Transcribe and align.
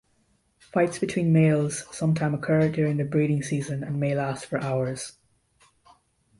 Fights 0.57 0.97
between 0.97 1.31
males 1.31 1.85
sometime 1.95 2.33
occur 2.33 2.67
during 2.69 2.97
the 2.97 3.03
breeding 3.03 3.43
season 3.43 3.83
and 3.83 3.99
may 3.99 4.15
last 4.15 4.47
for 4.47 4.57
hours. 4.59 5.19